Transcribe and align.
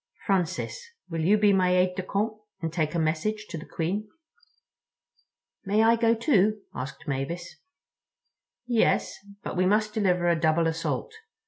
Francis, 0.25 0.83
will 1.11 1.21
you 1.21 1.37
be 1.37 1.53
my 1.53 1.75
aide 1.77 1.93
de 1.95 2.01
camp 2.01 2.33
and 2.59 2.73
take 2.73 2.95
a 2.95 2.99
message 2.99 3.45
to 3.47 3.55
the 3.55 3.67
Queen?" 3.67 4.09
"May 5.63 5.83
I 5.83 5.95
go, 5.95 6.15
too?" 6.15 6.61
asked 6.73 7.07
Mavis. 7.07 7.57
"Yes. 8.65 9.19
But 9.43 9.55
we 9.55 9.67
must 9.67 9.93
deliver 9.93 10.27
a 10.27 10.35
double 10.39 10.65
assault. 10.65 11.13